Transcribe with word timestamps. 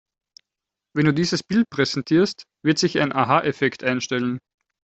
Wenn 0.95 1.05
du 1.05 1.13
dieses 1.13 1.43
Bild 1.43 1.69
präsentierst, 1.69 2.45
wird 2.65 2.79
sich 2.79 2.97
ein 2.99 3.13
Aha-Effekt 3.13 3.83
einstellen. 3.83 4.39